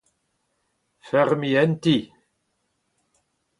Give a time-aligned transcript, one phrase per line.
[1.07, 1.95] feurmiñ un ti.